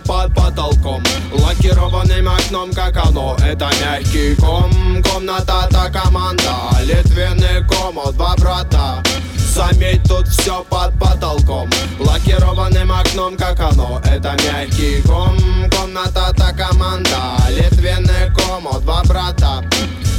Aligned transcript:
под 0.00 0.34
потолком. 0.34 1.02
Лакированным 1.32 2.28
окном, 2.28 2.72
как 2.72 2.96
оно 2.96 3.36
Это 3.44 3.70
мягкий 3.80 4.34
ком. 4.36 4.70
Комната, 5.02 5.68
та 5.70 5.90
команда. 5.90 6.54
Литвины 6.82 7.66
комод, 7.68 8.16
два 8.16 8.34
брата. 8.36 9.02
Заметь, 9.36 10.02
тут 10.04 10.28
все 10.28 10.64
под 10.68 10.98
потолком. 10.98 11.68
Лакированным 11.98 12.92
окном, 12.92 13.36
как 13.36 13.60
оно 13.60 14.00
Это 14.04 14.36
мягкий 14.44 15.02
ком. 15.02 15.36
Комната, 15.70 16.32
та 16.36 16.52
команда. 16.52 17.36
Литвины 17.50 17.99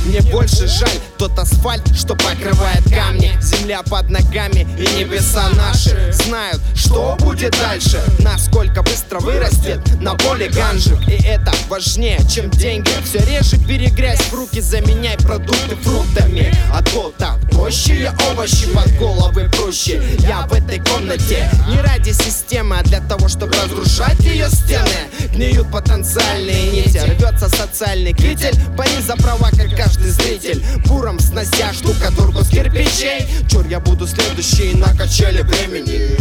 мне 0.05 0.21
больше 0.21 0.67
жаль 0.67 0.99
тот 1.17 1.37
асфальт, 1.37 1.83
что 1.95 2.15
покрывает 2.15 2.83
камни. 2.89 3.31
Земля 3.41 3.83
под 3.83 4.09
ногами 4.09 4.67
и 4.77 4.99
небеса 4.99 5.49
наши. 5.55 6.11
Знают, 6.11 6.59
что 6.75 7.15
будет 7.19 7.51
дальше. 7.51 8.01
Насколько 8.19 8.81
быстро 8.81 9.19
вырастет 9.19 9.79
на 10.01 10.15
поле 10.15 10.49
ганжик. 10.49 10.99
И 11.07 11.23
это 11.23 11.53
важнее, 11.69 12.19
чем 12.29 12.49
деньги. 12.49 12.89
Все 13.05 13.19
реже 13.19 13.57
перегрязь 13.67 14.21
в 14.21 14.33
руки 14.33 14.59
Заменяй 14.61 15.17
продукты 15.17 15.75
фруктами. 15.75 16.51
А 16.73 16.81
то 16.81 17.13
так 17.17 17.39
проще 17.51 18.11
овощи 18.31 18.67
под 18.73 18.91
головы 18.97 19.49
проще 19.49 20.01
Я 20.19 20.47
в 20.47 20.53
этой 20.53 20.79
комнате 20.79 21.49
не 21.69 21.79
ради 21.81 22.11
системы 22.11 22.77
А 22.79 22.83
для 22.83 22.99
того, 23.01 23.27
чтобы 23.27 23.53
разрушать 23.53 24.19
ее 24.21 24.49
стены. 24.49 24.89
Гниют 25.33 25.71
потенциальные 25.71 26.71
нити 26.71 26.97
Рвется 27.41 27.57
социальный 27.57 28.13
китель. 28.13 28.55
Пари 28.77 29.01
за 29.05 29.15
права, 29.15 29.49
как 29.49 29.75
каждый 29.75 30.11
зритель. 30.11 30.63
Буром 30.85 31.19
снося 31.19 31.73
штукатурку 31.73 32.43
с 32.43 32.49
кирпичей. 32.49 33.27
Чур, 33.49 33.65
я 33.67 33.79
буду 33.79 34.05
следующий 34.07 34.75
на 34.75 34.95
качеле 34.95 35.43
времени. 35.43 36.15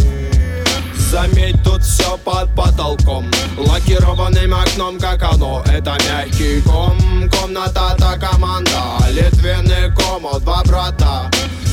Заметь, 1.11 1.61
тут 1.63 1.83
все 1.83 2.17
под 2.17 2.55
потолком. 2.55 3.29
Лакированным 3.57 4.53
окном, 4.53 4.97
как 4.97 5.21
оно. 5.21 5.63
Это 5.67 5.95
мягкий 6.09 6.61
ком. 6.61 6.97
Комната, 7.29 7.95
та 7.99 8.17
команда. 8.17 8.81
Литвины 9.11 9.93
комод, 9.95 10.43
два 10.43 10.63
брата. 10.63 11.29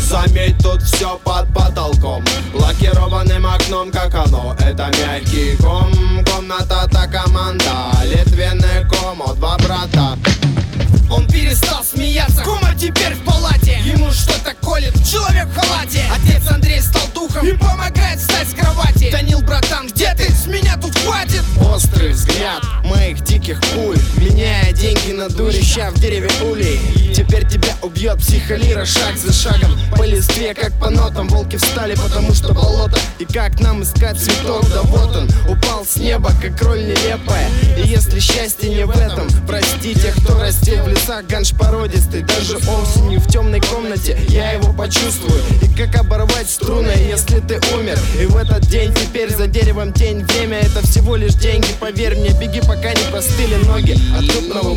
Заметь, 0.09 0.59
тут 0.59 0.83
все 0.83 1.19
под 1.25 1.53
потолком. 1.55 2.25
Лакированным 2.55 3.47
окном, 3.47 3.91
как 3.93 4.15
оно. 4.15 4.57
Это 4.59 4.91
мягкий 4.99 5.57
ком. 5.57 5.93
Комната, 6.25 6.89
та 6.91 6.98
Комод, 9.19 9.37
два 9.39 9.57
брата. 9.59 10.17
Он 11.11 11.27
перестал 11.27 11.83
смеяться. 11.83 12.43
Кома 12.45 12.73
теперь 12.79 13.15
в 13.15 13.25
палате. 13.25 13.81
Ему 13.85 14.13
что-то 14.13 14.55
колет 14.63 14.95
Человек 15.05 15.49
в 15.49 15.59
халате. 15.59 16.05
Отец 16.15 16.49
Андрей 16.49 16.81
стал 16.81 17.03
духом 17.15 17.45
И 17.45 17.53
помогает 17.53 18.21
встать 18.21 18.49
с 18.49 18.55
кровати. 18.55 19.11
Данил, 19.11 19.41
братан, 19.41 19.89
где 19.89 20.15
ты? 20.15 20.31
С 20.31 20.47
меня 20.47 20.77
тут 20.77 20.97
хватит. 20.99 21.43
Острый 21.61 22.13
взгляд 22.13 22.63
моих 22.85 23.21
диких 23.25 23.61
пуль 23.75 23.99
Меняя 24.19 24.68
деньги 24.79 25.13
на 25.13 25.29
дурища 25.29 25.91
в 25.91 26.01
дереве 26.01 26.31
улей. 26.45 26.81
Теперь 27.15 27.47
тебя 27.49 27.77
убьет 27.83 28.19
психолира 28.19 28.85
шаг 28.85 29.17
за 29.17 29.33
шагом. 29.33 29.77
По 29.97 30.05
листве, 30.05 30.55
как 30.55 30.73
по 30.79 30.89
нотам 30.89 31.27
Волки 31.29 31.57
встали, 31.57 31.97
потому 31.97 32.33
что 32.33 32.55
болото. 32.55 32.99
И 33.19 33.25
как 33.25 33.59
нам 33.61 33.83
искать 33.83 34.19
цветок? 34.19 34.65
Да 34.71 34.83
вот 34.83 35.17
он 35.17 35.29
Упал 35.49 35.85
с 35.85 35.97
неба, 35.97 36.31
как 36.41 36.61
роль 36.63 36.85
нелепая. 36.85 37.49
И 37.77 37.89
если 37.89 38.21
счастье 38.21 38.69
не 38.69 38.85
в 38.85 38.91
этом 38.91 39.29
Простите, 39.49 40.13
кто 40.17 40.39
растил 40.39 40.85
в 40.85 40.89
лесах 40.89 41.25
ганш 41.27 41.53
породистый. 41.53 42.23
Даже 42.23 42.57
осенью 42.57 43.21
в 43.21 43.27
темной 43.29 43.61
комнате 43.61 44.19
я 44.29 44.53
его 44.53 44.73
почувствую. 44.73 45.41
И 45.63 45.77
как 45.77 45.97
оборвать 45.97 46.49
струны, 46.49 46.93
если 47.09 47.41
ты 47.41 47.61
умер? 47.75 47.99
И 48.21 48.27
в 48.27 48.37
этот 48.37 48.67
день 48.67 48.93
теперь 48.95 49.35
за 49.35 49.47
деревом 49.47 49.93
тень. 49.93 50.25
Время 50.25 50.59
это 50.59 50.87
всего 50.87 51.17
лишь 51.17 51.35
деньги, 51.35 51.69
поверь 51.81 52.17
мне 52.17 52.31
Беги, 52.39 52.61
пока 52.61 52.93
не 52.93 53.11
простыли 53.11 53.57
ноги. 53.65 53.97
От 54.17 54.31
крупного 54.31 54.68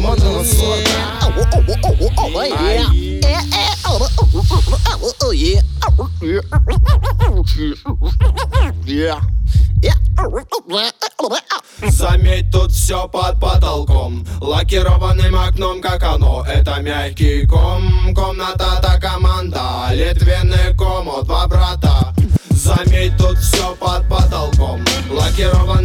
Заметь, 11.88 12.52
тут 12.52 12.72
все 12.72 13.07
под 13.07 13.40
потолком. 13.40 14.25
Лакированным 14.40 15.35
окном, 15.35 15.81
как 15.81 16.03
оно? 16.03 16.46
Это 16.46 16.79
мягкий 16.81 17.46
ком. 17.47 18.13
Комната, 18.13 18.79
та 18.81 19.00
команда. 19.00 19.90
Литвины 19.91 20.75
комод, 20.78 21.25
два 21.25 21.47
брата. 21.47 22.13
Заметь, 22.50 23.18
тут 23.18 23.38
все 23.40 23.75
под 23.79 24.08
потолком. 24.08 24.84
Лакированным 25.09 25.80